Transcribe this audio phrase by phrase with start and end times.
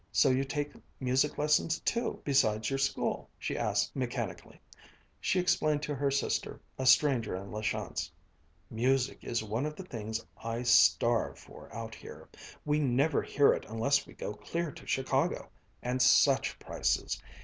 [0.11, 4.59] So you take music lessons too, besides your school?" she asked mechanically.
[5.19, 8.11] She explained to her sister, a stranger in La Chance:
[8.71, 12.27] "Music is one of the things I starve for, out here!
[12.65, 15.51] We never hear it unless we go clear to Chicago
[15.83, 17.21] and such prices!